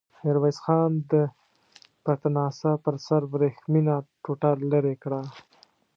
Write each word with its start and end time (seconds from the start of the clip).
ميرويس 0.23 0.57
خان 0.65 0.91
د 1.11 1.13
پتناسه 2.03 2.71
پر 2.83 2.95
سر 3.05 3.21
ورېښمينه 3.31 3.95
ټوټه 4.23 4.51
ليرې 4.71 4.95
کړه. 5.03 5.21